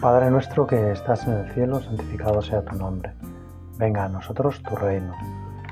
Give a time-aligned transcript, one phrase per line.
[0.00, 3.12] Padre nuestro que estás en el cielo, santificado sea tu nombre.
[3.76, 5.14] Venga a nosotros tu reino.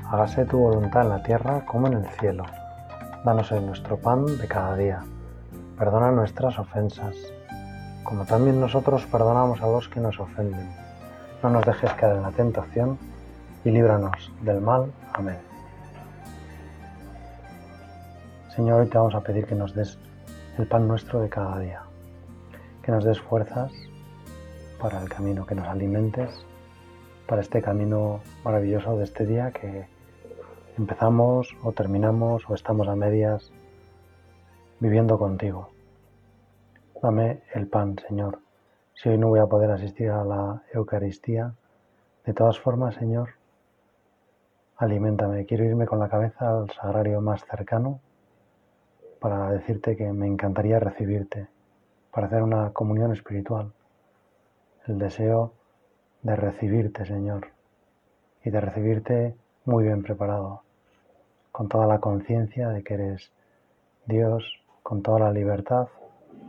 [0.07, 2.45] Hágase tu voluntad en la tierra como en el cielo.
[3.25, 4.99] Danos hoy nuestro pan de cada día.
[5.79, 7.15] Perdona nuestras ofensas,
[8.03, 10.69] como también nosotros perdonamos a los que nos ofenden.
[11.41, 12.99] No nos dejes caer en la tentación
[13.65, 14.91] y líbranos del mal.
[15.13, 15.39] Amén.
[18.55, 19.97] Señor, hoy te vamos a pedir que nos des
[20.59, 21.81] el pan nuestro de cada día,
[22.83, 23.71] que nos des fuerzas
[24.79, 26.29] para el camino, que nos alimentes
[27.27, 29.85] para este camino maravilloso de este día que
[30.77, 33.51] empezamos o terminamos o estamos a medias
[34.79, 35.69] viviendo contigo.
[37.03, 38.39] Dame el pan, Señor.
[38.95, 41.53] Si hoy no voy a poder asistir a la Eucaristía,
[42.25, 43.29] de todas formas, Señor,
[44.77, 45.45] aliméntame.
[45.45, 47.99] Quiero irme con la cabeza al sagrario más cercano
[49.19, 51.47] para decirte que me encantaría recibirte,
[52.11, 53.73] para hacer una comunión espiritual
[54.89, 55.53] el deseo
[56.23, 57.47] de recibirte, Señor,
[58.43, 60.63] y de recibirte muy bien preparado,
[61.51, 63.31] con toda la conciencia de que eres
[64.07, 64.43] Dios,
[64.81, 65.87] con toda la libertad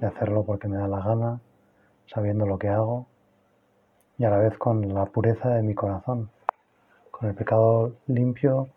[0.00, 1.40] de hacerlo porque me da la gana,
[2.06, 3.06] sabiendo lo que hago,
[4.16, 6.30] y a la vez con la pureza de mi corazón,
[7.10, 8.68] con el pecado limpio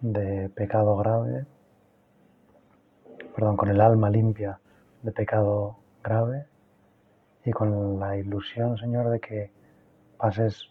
[0.00, 1.46] de pecado grave,
[3.34, 4.60] perdón, con el alma limpia
[5.02, 6.44] de pecado grave
[7.46, 9.50] y con la ilusión, Señor, de que
[10.18, 10.68] pases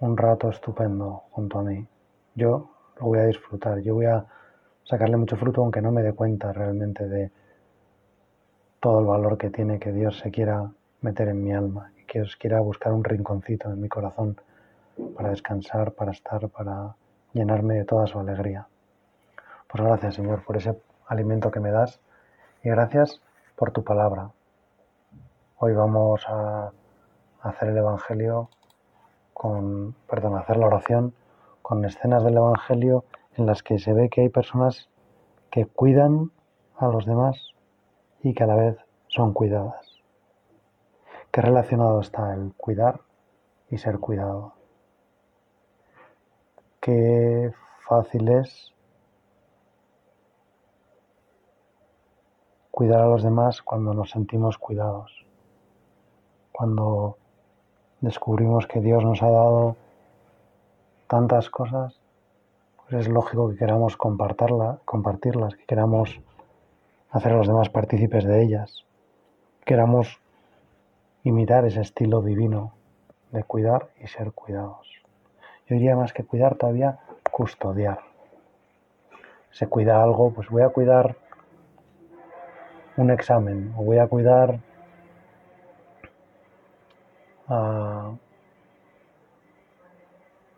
[0.00, 1.86] un rato estupendo junto a mí.
[2.34, 4.24] Yo lo voy a disfrutar, yo voy a
[4.84, 7.30] sacarle mucho fruto aunque no me dé cuenta realmente de
[8.80, 10.70] todo el valor que tiene que Dios se quiera
[11.02, 14.40] meter en mi alma y que os quiera buscar un rinconcito en mi corazón
[15.14, 16.94] para descansar, para estar, para
[17.34, 18.66] llenarme de toda su alegría.
[19.68, 22.00] Pues gracias Señor por ese alimento que me das
[22.62, 23.20] y gracias
[23.56, 24.30] por tu palabra,
[25.58, 26.70] Hoy vamos a
[27.40, 28.50] hacer el Evangelio
[29.32, 31.14] con, perdón, hacer la oración
[31.62, 33.06] con escenas del Evangelio
[33.36, 34.90] en las que se ve que hay personas
[35.50, 36.30] que cuidan
[36.76, 37.54] a los demás
[38.22, 38.76] y que a la vez
[39.08, 40.02] son cuidadas.
[41.30, 43.00] ¿Qué relacionado está el cuidar
[43.70, 44.52] y ser cuidado?
[46.80, 47.50] Qué
[47.88, 48.74] fácil es
[52.70, 55.25] cuidar a los demás cuando nos sentimos cuidados
[56.56, 57.18] cuando
[58.00, 59.76] descubrimos que Dios nos ha dado
[61.06, 62.00] tantas cosas,
[62.76, 64.78] pues es lógico que queramos compartirlas,
[65.54, 66.18] que queramos
[67.10, 68.86] hacer a los demás partícipes de ellas,
[69.66, 70.18] queramos
[71.24, 72.72] imitar ese estilo divino
[73.32, 74.90] de cuidar y ser cuidados.
[75.66, 77.00] Yo diría más que cuidar todavía,
[77.30, 78.00] custodiar.
[79.50, 81.16] Se cuida algo, pues voy a cuidar
[82.96, 84.60] un examen o voy a cuidar
[87.48, 88.12] a,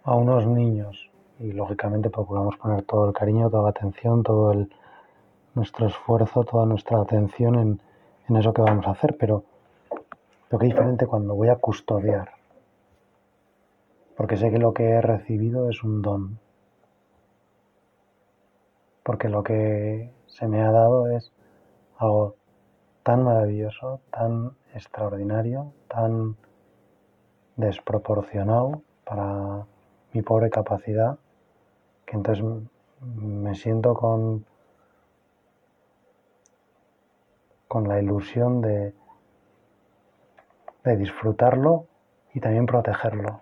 [0.05, 1.11] unos niños.
[1.39, 4.73] Y lógicamente procuramos poner todo el cariño, toda la atención, todo el,
[5.55, 7.81] nuestro esfuerzo, toda nuestra atención en,
[8.29, 9.45] en eso que vamos a hacer, pero
[10.51, 12.31] lo que es diferente cuando voy a custodiar,
[14.17, 16.39] porque sé que lo que he recibido es un don,
[19.03, 21.33] porque lo que se me ha dado es
[21.99, 22.35] algo
[23.03, 26.37] tan maravilloso, tan extraordinario, tan
[27.59, 29.67] desproporcionado para
[30.13, 31.19] mi pobre capacidad,
[32.07, 32.45] que entonces
[33.01, 34.47] me siento con,
[37.67, 38.95] con la ilusión de,
[40.85, 41.87] de disfrutarlo
[42.33, 43.41] y también protegerlo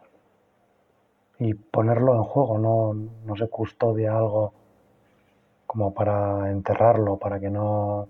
[1.38, 4.54] y ponerlo en juego, no, no se custodia algo
[5.66, 8.08] como para enterrarlo, para que no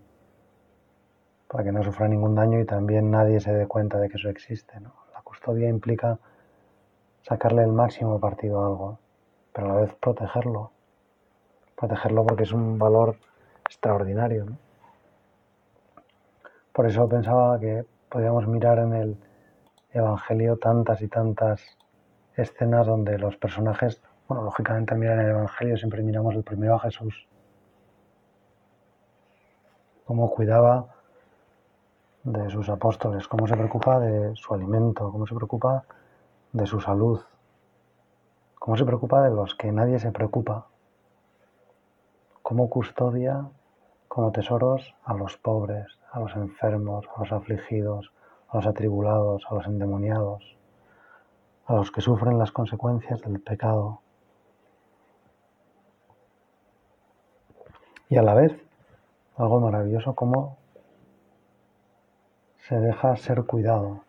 [1.48, 4.28] para que no sufra ningún daño y también nadie se dé cuenta de que eso
[4.28, 4.80] existe.
[4.80, 5.05] ¿no?
[5.46, 6.18] Custodia implica
[7.22, 8.98] sacarle el máximo partido a algo,
[9.52, 10.72] pero a la vez protegerlo.
[11.76, 13.16] Protegerlo porque es un valor
[13.64, 14.46] extraordinario.
[16.72, 19.16] Por eso pensaba que podíamos mirar en el
[19.92, 21.60] Evangelio tantas y tantas
[22.36, 26.74] escenas donde los personajes, bueno, lógicamente al mirar en el Evangelio siempre miramos el primero
[26.74, 27.28] a Jesús,
[30.04, 30.95] cómo cuidaba
[32.26, 35.84] de sus apóstoles, cómo se preocupa de su alimento, cómo se preocupa
[36.52, 37.20] de su salud,
[38.58, 40.66] cómo se preocupa de los que nadie se preocupa,
[42.42, 43.46] cómo custodia
[44.08, 48.12] como tesoros a los pobres, a los enfermos, a los afligidos,
[48.48, 50.56] a los atribulados, a los endemoniados,
[51.66, 54.00] a los que sufren las consecuencias del pecado.
[58.08, 58.52] Y a la vez,
[59.36, 60.65] algo maravilloso como
[62.68, 64.00] se deja ser cuidado.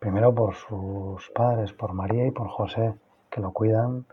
[0.00, 2.94] primero por sus padres, por María y por José,
[3.30, 4.04] que lo cuidan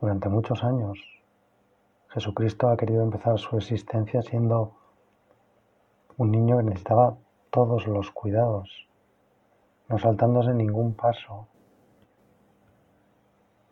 [0.00, 0.98] durante muchos años.
[2.08, 4.72] Jesucristo ha querido empezar su existencia siendo
[6.16, 7.16] un niño que necesitaba
[7.50, 8.88] todos los cuidados,
[9.88, 11.46] no saltándose ningún paso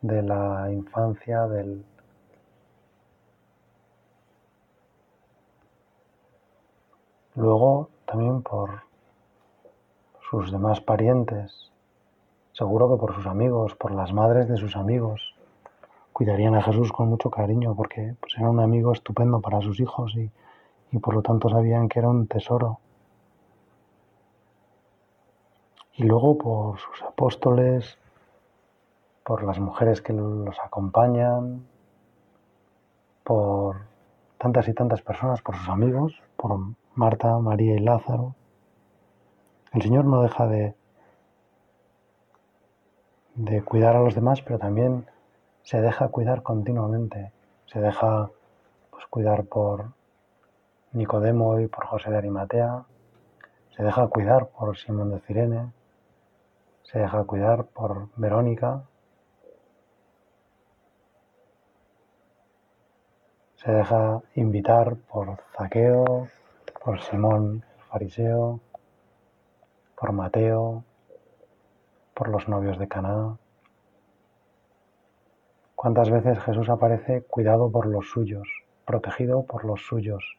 [0.01, 1.83] de la infancia, del
[7.35, 8.83] luego también por
[10.29, 11.71] sus demás parientes,
[12.53, 15.35] seguro que por sus amigos, por las madres de sus amigos.
[16.13, 20.15] Cuidarían a Jesús con mucho cariño porque pues, era un amigo estupendo para sus hijos
[20.15, 20.31] y,
[20.91, 22.79] y por lo tanto sabían que era un tesoro.
[25.93, 27.97] Y luego por sus apóstoles,
[29.23, 31.65] por las mujeres que los acompañan,
[33.23, 33.77] por
[34.37, 36.51] tantas y tantas personas, por sus amigos, por
[36.95, 38.35] Marta, María y Lázaro.
[39.73, 40.75] El Señor no deja de,
[43.35, 45.05] de cuidar a los demás, pero también
[45.63, 47.33] se deja cuidar continuamente.
[47.65, 48.31] Se deja
[48.91, 49.91] pues, cuidar por
[50.93, 52.85] Nicodemo y por José de Arimatea.
[53.75, 55.73] Se deja cuidar por Simón de Cirene.
[56.83, 58.83] Se deja cuidar por Verónica.
[63.57, 66.29] Se deja invitar por Zaqueo,
[66.85, 68.59] por Simón fariseo,
[69.99, 70.83] por Mateo,
[72.13, 73.37] por los novios de Caná.
[75.73, 78.47] ¿Cuántas veces Jesús aparece cuidado por los suyos,
[78.85, 80.37] protegido por los suyos?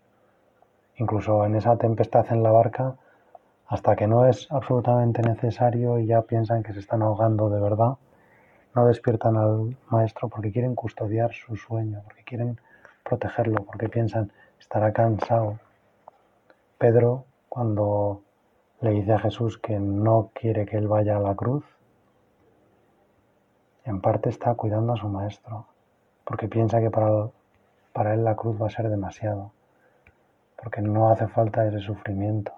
[0.94, 2.94] Incluso en esa tempestad en la barca,
[3.66, 7.96] hasta que no es absolutamente necesario y ya piensan que se están ahogando de verdad,
[8.72, 12.60] no despiertan al maestro porque quieren custodiar su sueño, porque quieren
[13.02, 15.58] protegerlo, porque piensan estará cansado.
[16.78, 18.20] Pedro, cuando
[18.82, 21.64] le dice a Jesús que no quiere que él vaya a la cruz,
[23.84, 25.66] en parte está cuidando a su maestro,
[26.24, 27.30] porque piensa que para,
[27.94, 29.52] para él la cruz va a ser demasiado,
[30.62, 32.52] porque no hace falta ese sufrimiento,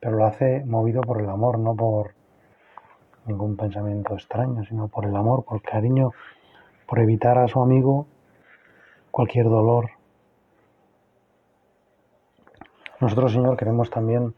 [0.00, 2.14] pero lo hace movido por el amor, no por
[3.26, 6.12] ningún pensamiento extraño, sino por el amor, por el cariño,
[6.86, 8.06] por evitar a su amigo
[9.10, 9.90] cualquier dolor.
[13.04, 14.34] Nosotros, Señor, queremos también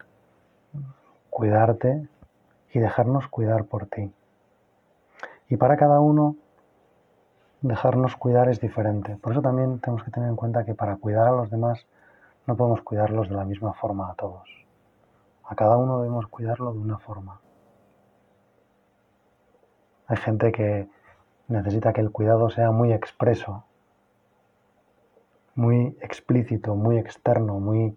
[1.30, 2.08] cuidarte
[2.72, 4.12] y dejarnos cuidar por ti.
[5.48, 6.34] Y para cada uno,
[7.60, 9.18] dejarnos cuidar es diferente.
[9.18, 11.86] Por eso también tenemos que tener en cuenta que para cuidar a los demás
[12.48, 14.48] no podemos cuidarlos de la misma forma a todos.
[15.44, 17.40] A cada uno debemos cuidarlo de una forma.
[20.08, 20.88] Hay gente que
[21.46, 23.62] necesita que el cuidado sea muy expreso,
[25.54, 27.96] muy explícito, muy externo, muy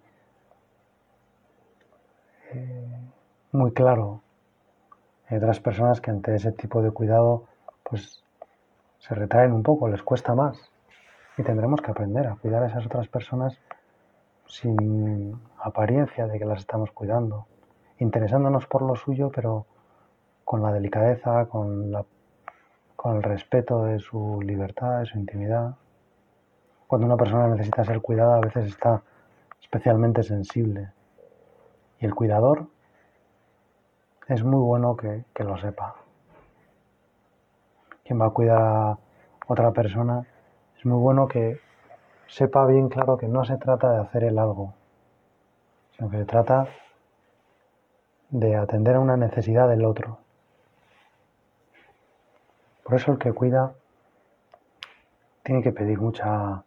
[3.51, 4.21] muy claro.
[5.27, 7.45] Hay otras personas que ante ese tipo de cuidado
[7.83, 8.23] pues
[8.99, 10.57] se retraen un poco, les cuesta más.
[11.37, 13.57] Y tendremos que aprender a cuidar a esas otras personas
[14.47, 17.45] sin apariencia de que las estamos cuidando,
[17.99, 19.65] interesándonos por lo suyo, pero
[20.43, 22.03] con la delicadeza, con, la,
[22.95, 25.75] con el respeto de su libertad, de su intimidad.
[26.87, 29.03] Cuando una persona necesita ser cuidada, a veces está
[29.61, 30.89] especialmente sensible.
[31.99, 32.67] Y el cuidador
[34.27, 35.95] es muy bueno que, lo sepa.
[38.05, 38.97] Quien va a cuidar a
[39.47, 40.25] otra persona,
[40.77, 41.59] es muy bueno que
[42.27, 44.73] sepa bien claro que no se trata de hacer el algo,
[45.97, 46.67] sino que se trata
[48.29, 50.19] de atender a una necesidad del otro.
[52.83, 53.73] Por eso el que cuida
[55.43, 56.63] tiene que pedir mucha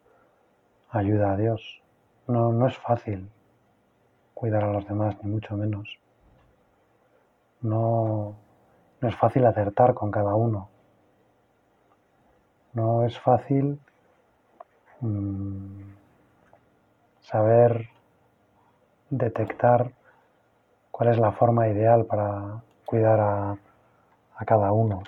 [0.90, 1.82] ayuda a Dios.
[2.26, 3.30] No, no es fácil
[4.42, 5.88] cuidar a los demás, ni mucho menos.
[7.60, 8.34] No,
[9.00, 10.68] no es fácil acertar con cada uno.
[12.72, 13.78] No es fácil
[15.00, 15.82] mm,
[17.20, 17.88] saber
[19.10, 19.92] detectar
[20.90, 23.56] cuál es la forma ideal para cuidar a,
[24.38, 25.04] a cada uno.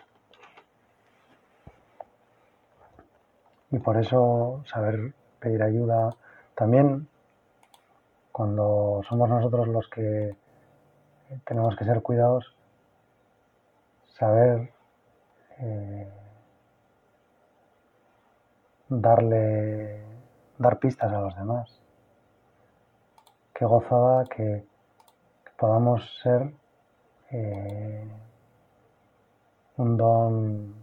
[3.73, 6.15] Y por eso saber pedir ayuda
[6.55, 7.09] también
[8.35, 10.37] cuando somos nosotros los que
[11.47, 12.53] tenemos que ser cuidados,
[14.19, 14.73] saber
[15.59, 16.13] eh,
[18.89, 20.05] darle,
[20.59, 21.81] dar pistas a los demás.
[23.55, 24.67] Qué gozada que,
[25.57, 26.53] podamos ser
[27.31, 28.11] eh,
[29.77, 30.75] un don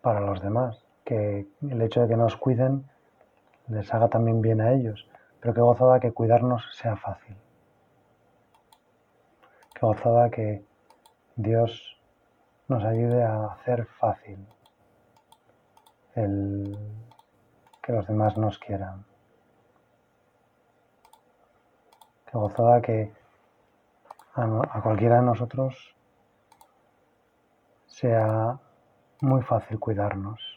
[0.00, 2.89] para los demás, que el hecho de que nos cuiden
[3.70, 5.08] les haga también bien a ellos,
[5.40, 7.36] pero qué gozada que cuidarnos sea fácil
[9.80, 10.62] qué gozada que
[11.36, 11.98] Dios
[12.68, 14.46] nos ayude a hacer fácil
[16.14, 16.78] el
[17.82, 19.06] que los demás nos quieran.
[22.26, 23.10] Qué gozada que
[24.34, 25.96] a, cualquiera de nosotros
[27.86, 28.58] sea
[29.22, 30.49] muy fácil cuidarnos.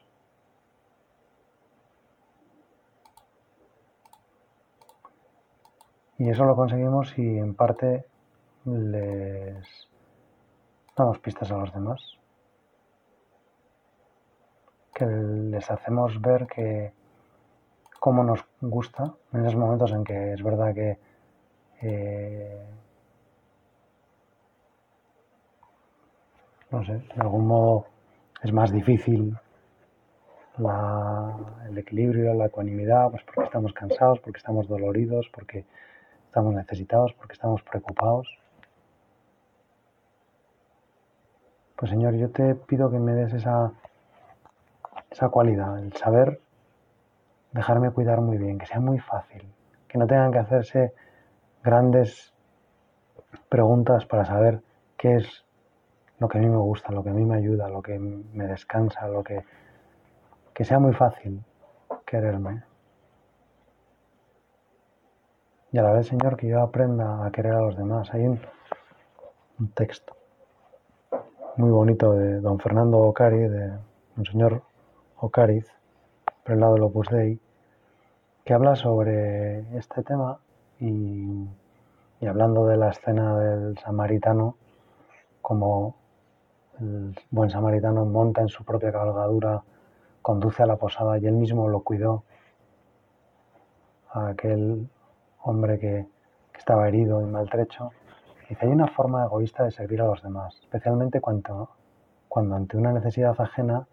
[6.17, 8.05] Y eso lo conseguimos si en parte
[8.65, 9.87] les
[10.95, 12.17] damos pistas a los demás.
[14.93, 16.93] Que les hacemos ver que
[17.99, 20.99] cómo nos gusta en esos momentos en que es verdad que
[21.81, 22.65] eh,
[26.71, 27.85] no sé, de algún modo
[28.41, 29.37] es más difícil
[30.57, 35.65] el equilibrio, la ecuanimidad, pues porque estamos cansados, porque estamos doloridos, porque
[36.33, 38.27] estamos necesitados, porque estamos preocupados.
[41.75, 43.71] Pues Señor, yo te pido que me des esa,
[45.11, 46.41] esa cualidad, el saber
[47.51, 49.47] dejarme cuidar muy bien, que sea muy fácil,
[49.87, 50.93] que no tengan que hacerse
[51.63, 52.33] grandes
[53.47, 54.63] preguntas para saber
[54.97, 55.45] qué es
[56.17, 58.47] lo que a mí me gusta, lo que a mí me ayuda, lo que me
[58.47, 59.45] descansa, lo que...
[60.51, 61.43] que sea muy fácil
[62.07, 62.63] quererme.
[65.73, 68.13] Y a la vez, Señor, que yo aprenda a querer a los demás.
[68.13, 68.39] Hay un,
[69.73, 70.15] texto
[71.57, 73.71] muy bonito de don Fernando Ocari, de
[74.15, 74.61] un señor
[75.17, 75.65] Ocariz,
[76.45, 77.39] lado del Opus Dei,
[78.45, 80.37] que habla sobre este tema
[80.79, 81.47] y,
[82.19, 84.57] y hablando de la escena del samaritano,
[85.41, 85.95] como
[86.79, 89.63] el buen samaritano monta en su propia cabalgadura,
[90.21, 92.25] conduce a la posada y él mismo lo cuidó
[94.11, 94.87] a aquel
[95.43, 96.07] hombre que,
[96.57, 97.91] estaba herido y maltrecho.
[98.47, 101.71] Dice, hay una forma egoísta de servir a los demás, especialmente cuando,
[102.29, 103.87] cuando ante una necesidad ajena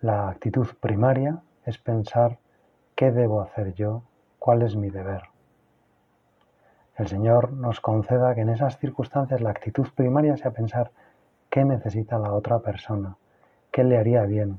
[0.00, 2.38] la actitud primaria es pensar
[2.94, 4.02] qué debo hacer yo,
[4.38, 5.22] cuál es mi deber.
[6.96, 10.90] El Señor nos conceda que en esas circunstancias la actitud primaria sea pensar
[11.48, 13.16] qué necesita la otra persona,
[13.70, 14.58] qué le haría bien,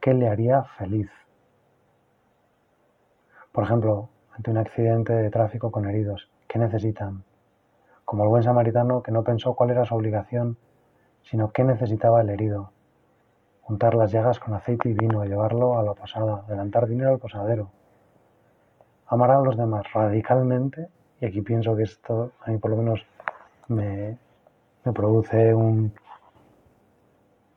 [0.00, 1.10] qué le haría feliz.
[3.52, 7.24] Por ejemplo, ante un accidente de tráfico con heridos, ¿qué necesitan?
[8.04, 10.56] Como el buen samaritano que no pensó cuál era su obligación,
[11.24, 12.70] sino qué necesitaba el herido.
[13.62, 17.70] Juntar las llagas con aceite y vino, llevarlo a la posada, adelantar dinero al posadero.
[19.08, 20.88] Amar a los demás radicalmente,
[21.20, 23.04] y aquí pienso que esto a mí por lo menos
[23.66, 24.16] me,
[24.84, 25.92] me produce un,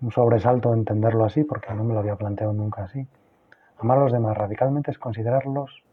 [0.02, 3.08] un sobresalto entenderlo así, porque no me lo había planteado nunca así.
[3.78, 5.84] Amar a los demás radicalmente es considerarlos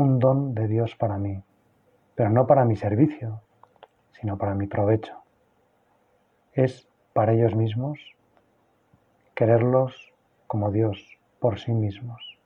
[0.00, 1.42] un don de Dios para mí,
[2.14, 3.42] pero no para mi servicio,
[4.12, 5.22] sino para mi provecho.
[6.54, 7.98] Es para ellos mismos
[9.34, 10.14] quererlos
[10.46, 12.38] como Dios por sí mismos.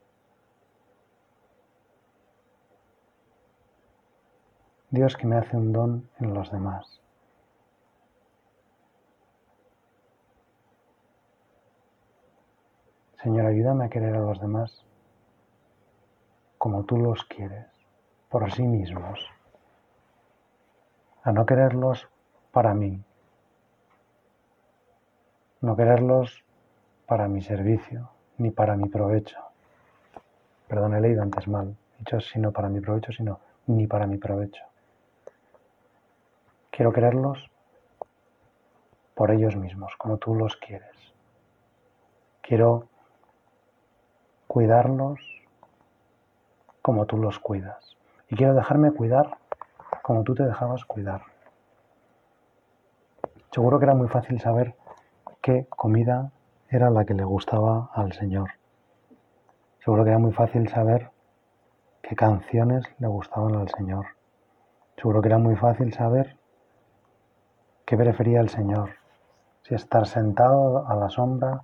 [4.91, 7.01] Dios que me hace un don en los demás.
[13.23, 14.85] Señor, ayúdame a querer a los demás
[16.65, 17.67] como tú los quieres,
[18.31, 19.21] por sí mismos,
[21.23, 22.09] a no quererlos
[22.53, 23.05] para mí,
[25.61, 26.43] no quererlos
[27.05, 29.39] para mi servicio, ni para mi provecho.
[30.67, 34.65] Perdón, he leído antes mal, dicho sino para mi provecho, sino ni para mi provecho.
[36.71, 37.51] Quiero quererlos
[39.15, 41.13] por ellos mismos, como tú los quieres.
[42.41, 42.89] Quiero
[44.47, 45.34] cuidarlos
[46.85, 47.97] como tú los cuidas.
[48.29, 49.39] Y quiero dejarme cuidar
[50.03, 51.23] como tú te dejabas cuidar.
[53.51, 54.75] Seguro que era muy fácil saber
[55.41, 56.31] qué comida
[56.69, 58.51] era la que le gustaba al Señor.
[59.83, 61.11] Seguro que era muy fácil saber
[62.03, 64.05] qué canciones le gustaban al Señor.
[64.99, 66.37] Seguro que era muy fácil saber
[67.87, 68.91] qué prefería el Señor,
[69.63, 71.63] si estar sentado a la sombra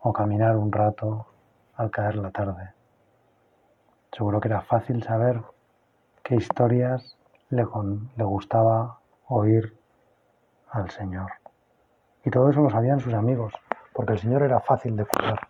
[0.00, 1.26] o caminar un rato
[1.74, 2.73] al caer la tarde.
[4.16, 5.42] Seguro que era fácil saber
[6.22, 7.16] qué historias
[7.50, 9.76] le, gustaba oír
[10.70, 11.32] al Señor.
[12.24, 13.52] Y todo eso lo sabían sus amigos,
[13.92, 15.48] porque el Señor era fácil de cuidar.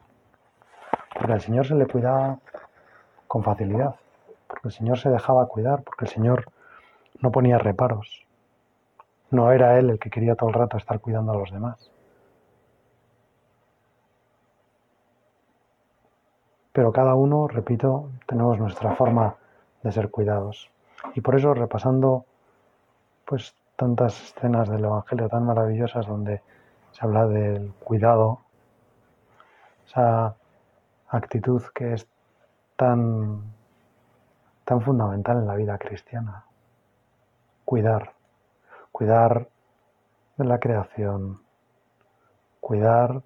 [1.12, 2.38] Porque al Señor se le cuidaba
[3.28, 3.97] con facilidad,
[4.49, 6.47] porque el Señor se dejaba cuidar, porque el Señor
[7.21, 8.26] no ponía reparos.
[9.30, 11.90] No era Él el que quería todo el rato estar cuidando a los demás.
[16.74, 19.36] Pero cada uno, repito, tenemos nuestra forma
[19.84, 20.68] de ser cuidados.
[21.14, 22.24] Y por eso, repasando
[23.24, 26.42] pues tantas escenas del Evangelio tan maravillosas donde
[26.90, 28.40] se habla del cuidado,
[29.86, 30.34] esa
[31.10, 32.08] actitud que es
[32.74, 33.40] tan,
[34.64, 36.44] tan fundamental en la vida cristiana.
[37.64, 38.14] Cuidar,
[38.90, 39.48] cuidar
[40.36, 41.40] de la creación,
[42.60, 43.22] cuidar,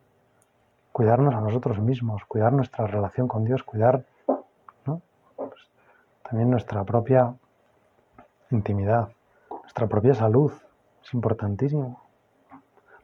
[0.98, 5.68] cuidarnos a nosotros mismos, cuidar nuestra relación con Dios, cuidar pues,
[6.28, 7.36] también nuestra propia
[8.50, 9.08] intimidad,
[9.48, 10.52] nuestra propia salud,
[11.04, 12.02] es importantísimo,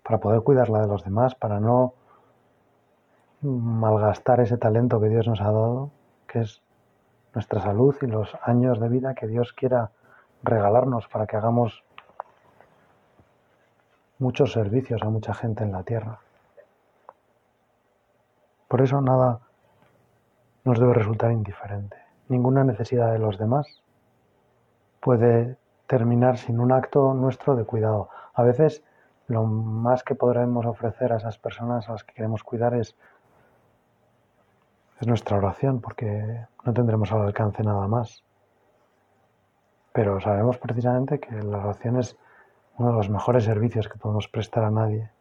[0.02, 1.94] para poder cuidar la de los demás, para no
[3.42, 5.92] malgastar ese talento que Dios nos ha dado,
[6.26, 6.62] que es
[7.32, 9.92] nuestra salud y los años de vida que Dios quiera
[10.42, 11.84] regalarnos para que hagamos
[14.18, 16.23] muchos servicios a mucha gente en la tierra.
[18.74, 19.38] Por eso nada
[20.64, 21.96] nos debe resultar indiferente.
[22.26, 23.84] Ninguna necesidad de los demás
[24.98, 28.08] puede terminar sin un acto nuestro de cuidado.
[28.32, 28.82] A veces
[29.28, 32.96] lo más que podremos ofrecer a esas personas a las que queremos cuidar es,
[35.00, 38.24] es nuestra oración, porque no tendremos al alcance nada más.
[39.92, 42.18] Pero sabemos precisamente que la oración es
[42.78, 45.12] uno de los mejores servicios que podemos prestar a nadie.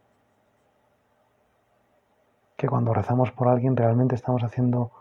[2.57, 4.91] Que cuando rezamos por alguien realmente estamos haciendo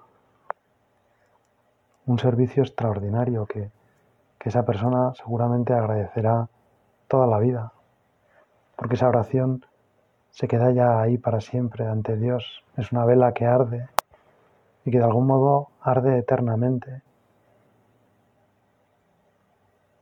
[2.07, 3.71] un servicio extraordinario que,
[4.39, 6.49] que esa persona seguramente agradecerá
[7.09, 7.73] toda la vida,
[8.77, 9.65] porque esa oración
[10.31, 12.65] se queda ya ahí para siempre ante Dios.
[12.77, 13.89] Es una vela que arde
[14.85, 17.03] y que de algún modo arde eternamente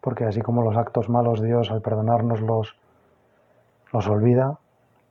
[0.00, 2.74] porque así como los actos malos Dios al perdonarnos los,
[3.92, 4.58] los olvida,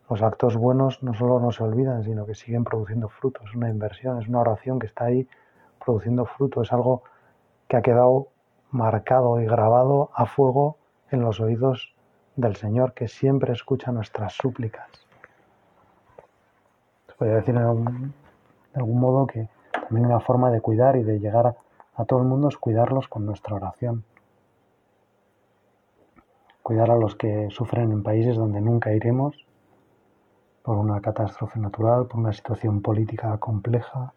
[0.10, 3.44] los actos buenos no solo no se olvidan, sino que siguen produciendo frutos.
[3.48, 5.28] Es una inversión, es una oración que está ahí
[5.84, 7.04] produciendo fruto, es algo
[7.68, 8.28] que ha quedado
[8.72, 10.78] marcado y grabado a fuego
[11.12, 11.94] en los oídos
[12.36, 14.90] del Señor, que siempre escucha nuestras súplicas.
[17.08, 18.14] Se podría decir de algún
[19.00, 21.56] modo que también una forma de cuidar y de llegar
[21.96, 24.04] a todo el mundo es cuidarlos con nuestra oración
[26.70, 29.44] cuidar a los que sufren en países donde nunca iremos
[30.70, 34.14] por una catástrofe natural, por una situación política compleja,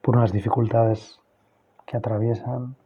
[0.00, 1.18] por unas dificultades
[1.84, 2.76] que atraviesan.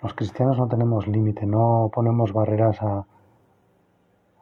[0.00, 3.06] Los cristianos no tenemos límite, no ponemos barreras a,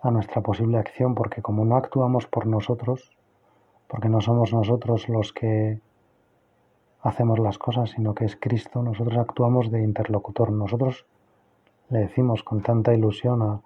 [0.03, 3.17] a nuestra posible acción porque como no actuamos por nosotros,
[3.89, 5.81] porque no somos nosotros los que
[7.01, 10.53] hacemos las cosas, sino que es Cristo, nosotros actuamos de interlocutor.
[10.53, 11.07] Nosotros
[11.89, 13.62] le decimos con tanta ilusión a,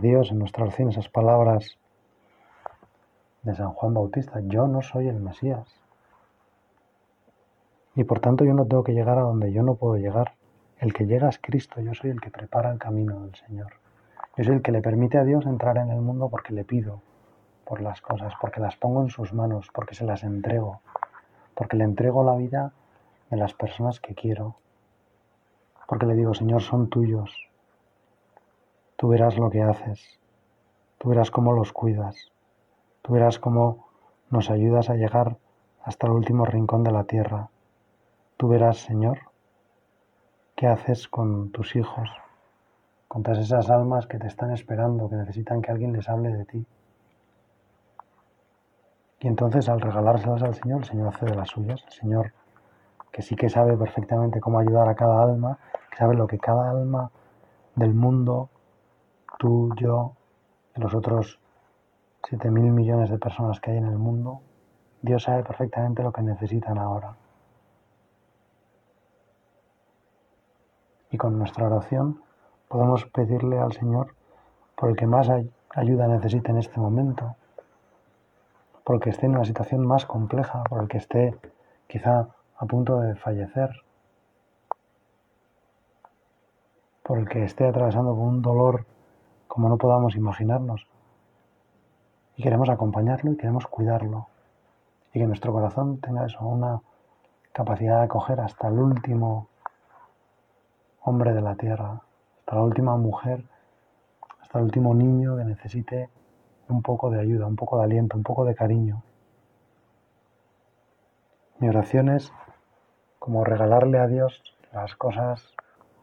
[0.00, 1.78] Dios en nuestra oración esas palabras
[3.42, 5.68] de San Juan Bautista, yo no soy el Mesías.
[7.94, 10.34] Y por tanto yo no tengo que llegar a donde yo no puedo llegar.
[10.78, 13.72] El que llega es Cristo, yo soy el que prepara el camino del Señor.
[14.36, 17.02] Yo soy el que le permite a Dios entrar en el mundo porque le pido
[17.64, 20.80] por las cosas, porque las pongo en sus manos, porque se las entrego,
[21.54, 22.72] porque le entrego la vida
[23.30, 24.56] de las personas que quiero,
[25.86, 27.51] porque le digo, Señor, son tuyos,
[29.02, 30.20] tú verás lo que haces,
[30.98, 32.30] tú verás cómo los cuidas,
[33.02, 33.88] tú verás cómo
[34.30, 35.38] nos ayudas a llegar
[35.82, 37.48] hasta el último rincón de la tierra,
[38.36, 39.18] tú verás, Señor,
[40.54, 42.08] qué haces con tus hijos,
[43.08, 46.44] con todas esas almas que te están esperando, que necesitan que alguien les hable de
[46.44, 46.64] ti.
[49.18, 51.82] Y entonces al regalárselas al Señor, el Señor hace de las suyas.
[51.88, 52.32] El Señor,
[53.10, 55.58] que sí que sabe perfectamente cómo ayudar a cada alma,
[55.90, 57.10] que sabe lo que cada alma
[57.74, 58.48] del mundo,
[59.42, 60.12] tú, yo,
[60.76, 61.40] y los otros
[62.22, 64.40] siete mil millones de personas que hay en el mundo,
[65.00, 67.16] Dios sabe perfectamente lo que necesitan ahora.
[71.10, 72.22] Y con nuestra oración
[72.68, 74.14] podemos pedirle al Señor
[74.76, 75.28] por el que más
[75.74, 77.34] ayuda necesita en este momento,
[78.84, 81.36] por el que esté en una situación más compleja, por el que esté
[81.88, 82.28] quizá
[82.58, 83.70] a punto de fallecer,
[87.02, 88.86] por el que esté atravesando con un dolor
[89.52, 90.86] como no podamos imaginarnos.
[92.36, 94.28] Y queremos acompañarlo y queremos cuidarlo.
[95.12, 96.80] Y que nuestro corazón tenga eso, una
[97.52, 99.48] capacidad de acoger hasta el último
[101.02, 102.00] hombre de la tierra,
[102.38, 103.44] hasta la última mujer,
[104.40, 106.08] hasta el último niño que necesite
[106.70, 109.02] un poco de ayuda, un poco de aliento, un poco de cariño.
[111.58, 112.32] Mi oración es
[113.18, 115.46] como regalarle a Dios las cosas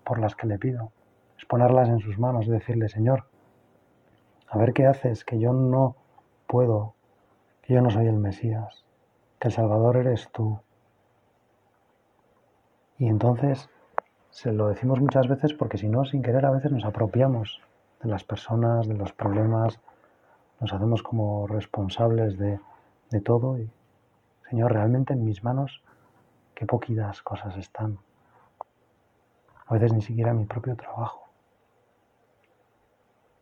[0.04, 0.92] por las que le pido,
[1.36, 3.29] es ponerlas en sus manos, decirle, Señor,
[4.50, 5.96] a ver qué haces, que yo no
[6.48, 6.96] puedo,
[7.62, 8.84] que yo no soy el Mesías,
[9.40, 10.60] que el Salvador eres tú.
[12.98, 13.70] Y entonces
[14.32, 17.62] se lo decimos muchas veces porque si no, sin querer, a veces nos apropiamos
[18.02, 19.80] de las personas, de los problemas,
[20.60, 22.60] nos hacemos como responsables de,
[23.12, 23.60] de todo.
[23.60, 23.70] Y,
[24.50, 25.84] Señor, realmente en mis manos,
[26.56, 28.00] qué poquitas cosas están.
[29.68, 31.29] A veces ni siquiera mi propio trabajo.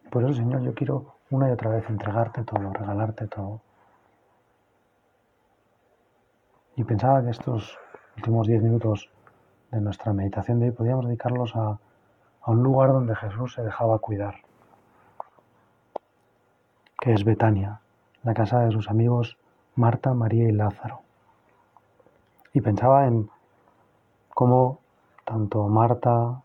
[0.09, 3.61] Por eso, Señor, yo quiero una y otra vez entregarte todo, regalarte todo.
[6.75, 7.77] Y pensaba que estos
[8.15, 9.09] últimos diez minutos
[9.71, 11.79] de nuestra meditación de hoy podíamos dedicarlos a,
[12.41, 14.35] a un lugar donde Jesús se dejaba cuidar,
[17.01, 17.81] que es Betania,
[18.23, 19.37] la casa de sus amigos
[19.75, 21.01] Marta, María y Lázaro.
[22.53, 23.29] Y pensaba en
[24.33, 24.79] cómo
[25.25, 26.41] tanto Marta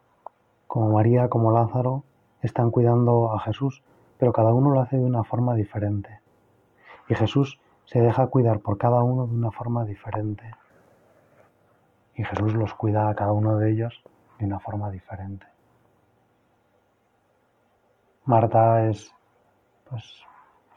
[0.66, 2.02] como María como Lázaro
[2.42, 3.82] están cuidando a Jesús,
[4.18, 6.20] pero cada uno lo hace de una forma diferente.
[7.08, 10.44] Y Jesús se deja cuidar por cada uno de una forma diferente.
[12.14, 14.02] Y Jesús los cuida a cada uno de ellos
[14.38, 15.46] de una forma diferente.
[18.24, 19.12] Marta es,
[19.88, 20.24] pues,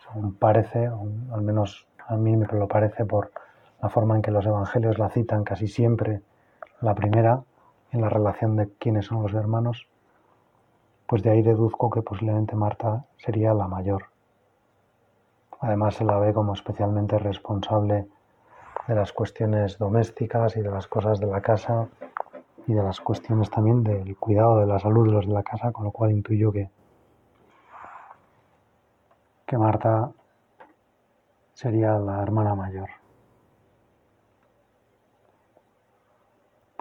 [0.04, 3.32] según parece, al menos a mí me lo parece por
[3.82, 6.22] la forma en que los evangelios la citan casi siempre,
[6.82, 7.44] la primera,
[7.92, 9.88] en la relación de quiénes son los hermanos,
[11.08, 14.06] pues de ahí deduzco que posiblemente Marta sería la mayor.
[15.60, 18.08] Además se la ve como especialmente responsable
[18.88, 21.88] de las cuestiones domésticas y de las cosas de la casa
[22.68, 25.72] y de las cuestiones también del cuidado de la salud de los de la casa,
[25.72, 26.70] con lo cual intuyo que,
[29.46, 30.12] que Marta
[31.54, 32.90] sería la hermana mayor.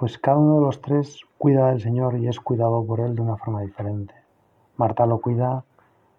[0.05, 3.23] Pues cada uno de los tres cuida del Señor y es cuidado por Él de
[3.23, 4.13] una forma diferente.
[4.77, 5.65] Marta lo cuida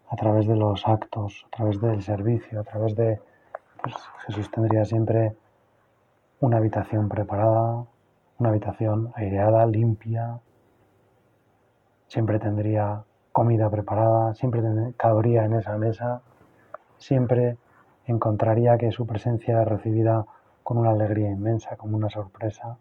[0.09, 3.21] a través de los actos, a través del servicio, a través de...
[3.83, 3.93] Pues
[4.25, 5.35] Jesús tendría siempre
[6.39, 7.85] una habitación preparada,
[8.39, 10.39] una habitación aireada, limpia,
[12.07, 14.63] siempre tendría comida preparada, siempre
[14.97, 16.23] cabría en esa mesa,
[16.97, 17.59] siempre
[18.07, 20.25] encontraría que su presencia era recibida
[20.63, 22.79] con una alegría inmensa, como una sorpresa.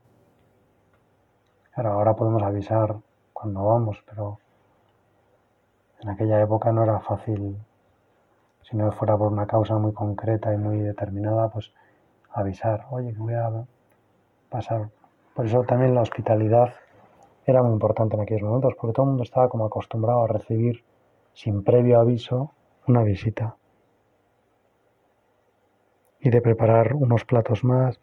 [1.77, 2.97] Ahora podemos avisar
[3.33, 4.39] cuando vamos, pero
[6.01, 7.57] en aquella época no era fácil,
[8.63, 11.73] si no fuera por una causa muy concreta y muy determinada, pues
[12.31, 13.65] avisar, oye, que voy a
[14.49, 14.91] pasar.
[15.35, 16.75] Por eso también la hospitalidad
[17.47, 20.85] era muy importante en aquellos momentos, porque todo el mundo estaba como acostumbrado a recibir
[21.33, 22.53] sin previo aviso
[22.87, 23.57] una visita.
[26.21, 28.01] Y de preparar unos platos más,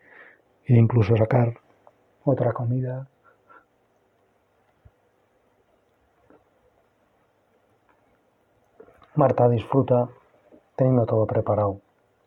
[0.65, 1.55] e incluso sacar
[2.23, 3.07] otra comida.
[9.15, 10.07] Marta disfruta
[10.77, 11.81] teniendo todo preparado.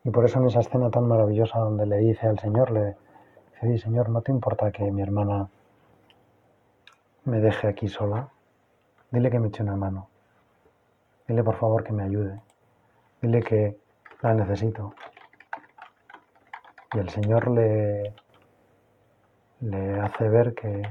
[0.04, 2.96] Y por eso en esa escena tan maravillosa donde le dice al Señor, le
[3.62, 5.48] dice, Señor, ¿no te importa que mi hermana
[7.24, 8.28] me deje aquí sola?
[9.10, 10.08] Dile que me eche una mano.
[11.26, 12.38] Dile por favor que me ayude.
[13.22, 13.78] Dile que
[14.20, 14.94] la necesito.
[16.92, 18.14] Y el Señor le,
[19.60, 20.82] le hace ver que,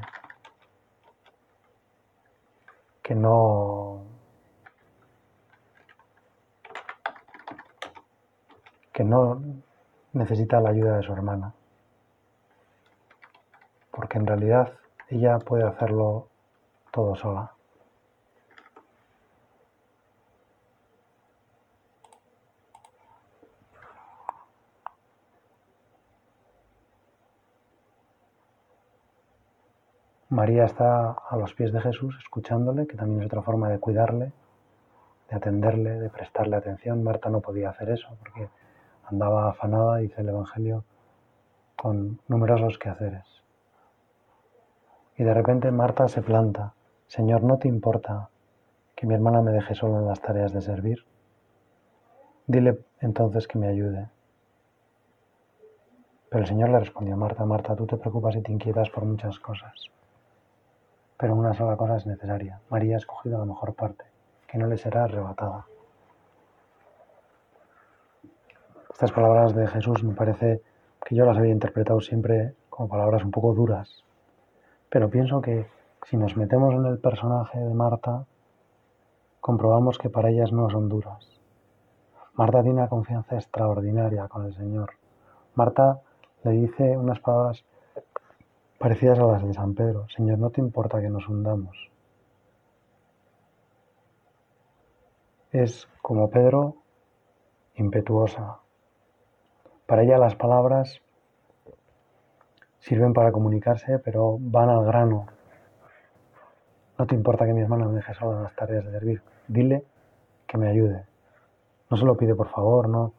[3.04, 4.13] que no
[8.94, 9.42] que no
[10.14, 11.54] necesita la ayuda de su hermana,
[13.92, 14.74] porque en realidad
[15.10, 16.28] ella puede hacerlo
[16.92, 17.52] todo sola.
[30.30, 34.32] María está a los pies de Jesús escuchándole, que también es otra forma de cuidarle,
[35.30, 37.04] de atenderle, de prestarle atención.
[37.04, 38.50] Marta no podía hacer eso porque
[39.06, 40.84] andaba afanada, dice el Evangelio,
[41.76, 43.44] con numerosos quehaceres.
[45.18, 46.74] Y de repente Marta se planta,
[47.08, 48.30] Señor, ¿no te importa
[48.96, 51.06] que mi hermana me deje solo en las tareas de servir?
[52.48, 54.10] Dile entonces que me ayude.
[56.30, 59.40] Pero el Señor le respondió, Marta, Marta, tú te preocupas y te inquietas por muchas
[59.40, 59.92] cosas.
[61.18, 62.60] Pero una sola cosa es necesaria.
[62.70, 64.06] María ha escogido la mejor parte,
[64.48, 65.68] que no le será arrebatada.
[68.94, 70.62] Estas palabras de Jesús me parece
[71.04, 74.04] que yo las había interpretado siempre como palabras un poco duras,
[74.88, 75.66] pero pienso que
[76.04, 78.26] si nos metemos en el personaje de Marta,
[79.42, 81.28] comprobamos que para ellas no son duras.
[82.36, 84.92] Marta tiene una confianza extraordinaria con el Señor.
[85.56, 86.02] Marta
[86.44, 87.66] le dice unas palabras
[88.78, 90.08] parecidas a las de San Pedro.
[90.16, 91.90] Señor, no te importa que nos hundamos.
[95.52, 96.76] Es como Pedro,
[97.76, 98.60] impetuosa,
[99.86, 101.02] para ella las palabras
[102.80, 105.28] sirven para comunicarse, pero van al grano.
[106.98, 109.22] No te importa que mi hermano me deje solo en las tareas de servir.
[109.48, 109.84] Dile
[110.48, 111.06] que me ayude.
[111.90, 113.14] No se lo pide por favor, no.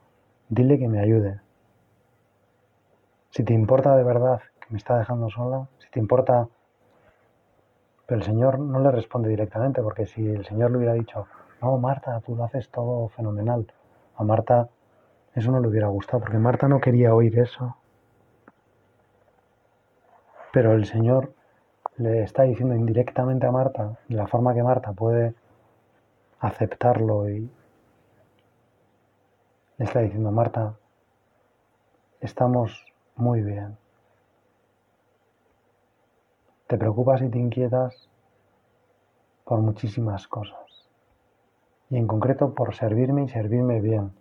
[0.49, 1.41] Dile que me ayude.
[3.31, 6.49] Si te importa de verdad que me está dejando sola, si te importa...
[8.07, 11.27] Pero el Señor no le responde directamente, porque si el Señor le hubiera dicho,
[11.63, 13.67] no, Marta, tú lo haces todo fenomenal,
[14.17, 14.69] a Marta
[15.35, 17.77] eso no le hubiera gustado, porque Marta no quería oír eso.
[20.53, 21.33] Pero el Señor
[21.97, 25.35] le está diciendo indirectamente a Marta, de la forma que Marta puede
[26.39, 27.51] aceptarlo y
[29.79, 30.77] le está diciendo, Marta,
[32.21, 32.85] estamos
[33.17, 33.77] muy bien.
[36.69, 38.09] Te preocupas y te inquietas
[39.45, 40.89] por muchísimas cosas.
[41.91, 44.13] Y en concreto por servirme y servirme bien.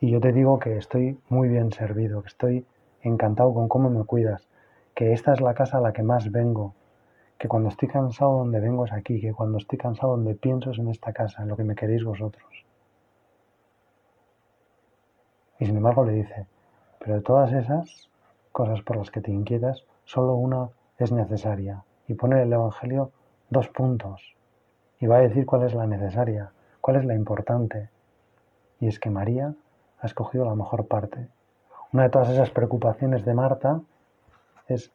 [0.00, 2.66] Y yo te digo que estoy muy bien servido, que estoy
[3.02, 4.48] encantado con cómo me cuidas,
[4.94, 6.74] que esta es la casa a la que más vengo,
[7.38, 10.78] que cuando estoy cansado donde vengo es aquí, que cuando estoy cansado donde pienso es
[10.78, 12.64] en esta casa, en lo que me queréis vosotros.
[15.58, 16.46] Y sin embargo le dice,
[16.98, 18.08] pero de todas esas
[18.52, 21.84] cosas por las que te inquietas, solo una es necesaria.
[22.06, 23.10] Y pone el Evangelio
[23.50, 24.34] dos puntos.
[25.00, 27.90] Y va a decir cuál es la necesaria, cuál es la importante.
[28.80, 29.54] Y es que María
[30.04, 31.28] ha escogido la mejor parte.
[31.94, 33.80] Una de todas esas preocupaciones de Marta
[34.68, 34.92] es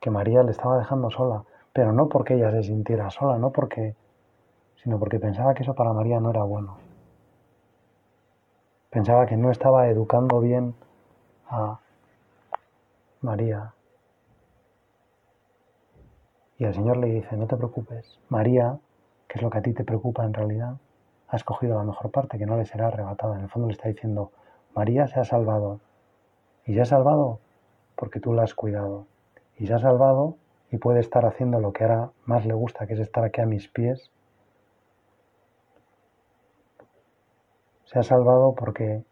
[0.00, 3.94] que María le estaba dejando sola, pero no porque ella se sintiera sola, no porque,
[4.76, 6.78] sino porque pensaba que eso para María no era bueno.
[8.88, 10.74] Pensaba que no estaba educando bien
[11.50, 11.78] a
[13.20, 13.74] María.
[16.56, 18.78] Y el Señor le dice, no te preocupes, María,
[19.28, 20.76] que es lo que a ti te preocupa en realidad,
[21.32, 23.36] ha escogido la mejor parte que no le será arrebatada.
[23.36, 24.32] En el fondo le está diciendo,
[24.74, 25.80] María se ha salvado.
[26.66, 27.40] Y se ha salvado
[27.96, 29.06] porque tú la has cuidado.
[29.56, 30.36] Y se ha salvado
[30.70, 33.46] y puede estar haciendo lo que ahora más le gusta, que es estar aquí a
[33.46, 34.10] mis pies.
[37.84, 39.02] Se ha salvado porque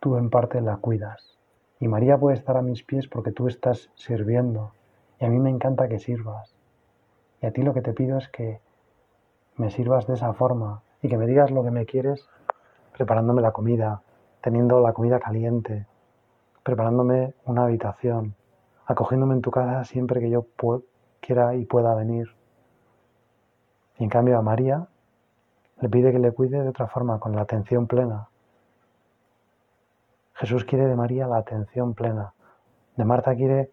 [0.00, 1.38] tú en parte la cuidas.
[1.78, 4.72] Y María puede estar a mis pies porque tú estás sirviendo.
[5.20, 6.54] Y a mí me encanta que sirvas.
[7.42, 8.60] Y a ti lo que te pido es que
[9.56, 12.26] me sirvas de esa forma, y que me digas lo que me quieres
[12.94, 14.00] preparándome la comida,
[14.40, 15.86] teniendo la comida caliente,
[16.62, 18.34] preparándome una habitación,
[18.86, 20.46] acogiéndome en tu casa siempre que yo
[21.20, 22.28] quiera y pueda venir.
[23.98, 24.88] Y en cambio a María
[25.82, 28.30] le pide que le cuide de otra forma, con la atención plena.
[30.32, 32.32] Jesús quiere de María la atención plena.
[32.96, 33.70] De Marta quiere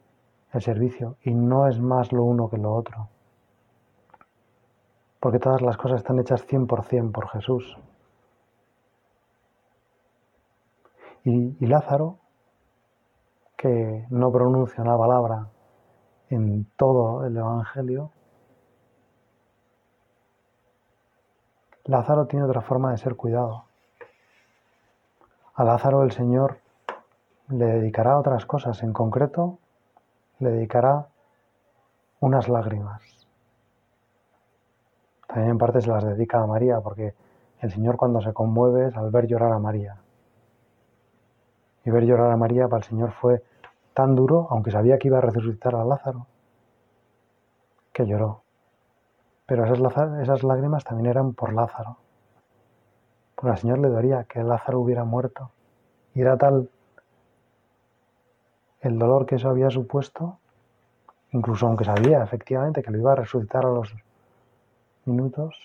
[0.52, 3.08] el servicio y no es más lo uno que lo otro
[5.22, 7.78] porque todas las cosas están hechas 100% por Jesús.
[11.24, 12.18] Y, Lázaro,
[13.56, 15.48] que no pronuncia una palabra
[16.32, 18.10] en todo el Evangelio,
[21.86, 23.66] Lázaro tiene otra forma de ser cuidado.
[25.54, 26.58] A Lázaro el Señor
[27.50, 29.60] le dedicará otras cosas, en concreto
[30.40, 31.10] le dedicará
[32.20, 33.21] unas lágrimas.
[35.32, 37.14] También en parte se las dedica a María, porque
[37.62, 39.96] el Señor cuando se conmueve es al ver llorar a María.
[41.86, 43.42] Y ver llorar a María para el Señor fue
[43.94, 46.28] tan duro, aunque sabía que iba a resucitar a Lázaro,
[47.94, 48.42] que lloró.
[49.46, 51.96] Pero esas, lágrimas también eran por Lázaro.
[53.36, 55.50] Porque al Señor le daría que Lázaro hubiera muerto.
[56.14, 56.70] Y era tal
[58.82, 60.40] el dolor que eso había supuesto,
[61.32, 63.96] incluso aunque sabía efectivamente que lo iba a resucitar a los
[65.06, 65.56] minutos,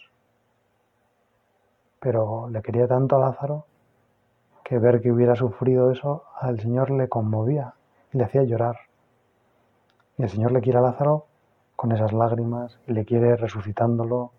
[2.00, 3.66] pero le quería tanto a Lázaro
[4.64, 7.74] que ver que hubiera sufrido eso al Señor le conmovía
[8.12, 8.76] y le hacía llorar.
[10.18, 11.26] Y el Señor le quiere a Lázaro
[11.76, 14.32] con esas lágrimas y le quiere resucitándolo.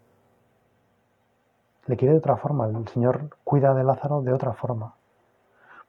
[1.85, 4.95] Le quiere de otra forma, el Señor cuida de Lázaro de otra forma.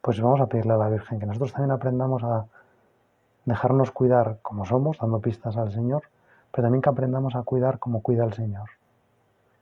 [0.01, 2.47] Pues vamos a pedirle a la Virgen que nosotros también aprendamos a
[3.45, 6.05] dejarnos cuidar como somos, dando pistas al Señor,
[6.53, 8.69] pero también que aprendamos a cuidar como cuida el Señor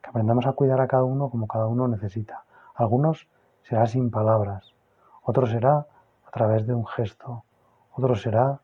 [0.07, 2.43] aprendamos a cuidar a cada uno como cada uno necesita.
[2.75, 3.27] Algunos
[3.63, 4.73] será sin palabras,
[5.23, 5.85] otros será
[6.25, 7.43] a través de un gesto,
[7.93, 8.59] otro será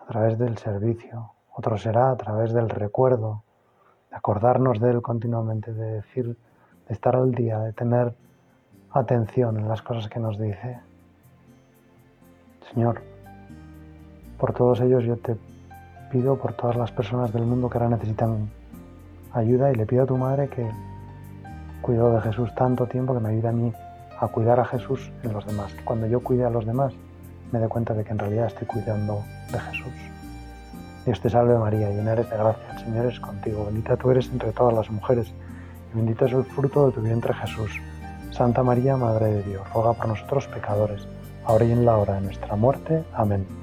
[0.00, 3.42] a través del servicio, otro será a través del recuerdo,
[4.10, 6.36] de acordarnos de él continuamente, de decir,
[6.88, 8.14] de estar al día, de tener
[8.92, 10.80] atención en las cosas que nos dice.
[12.72, 13.02] Señor,
[14.38, 15.36] por todos ellos yo te
[16.10, 18.50] pido, por todas las personas del mundo que ahora necesitan
[19.34, 20.68] ayuda y le pido a tu madre que
[21.80, 23.72] cuidó de Jesús tanto tiempo que me ayude a mí
[24.18, 25.74] a cuidar a Jesús en los demás.
[25.84, 26.92] Cuando yo cuide a los demás
[27.50, 29.92] me dé cuenta de que en realidad estoy cuidando de Jesús.
[31.04, 34.28] Dios te salve María, llena eres de gracia, el Señor es contigo, bendita tú eres
[34.30, 35.32] entre todas las mujeres,
[35.92, 37.72] y bendito es el fruto de tu vientre Jesús.
[38.30, 41.06] Santa María, Madre de Dios, ruega por nosotros pecadores,
[41.44, 43.04] ahora y en la hora de nuestra muerte.
[43.12, 43.61] Amén.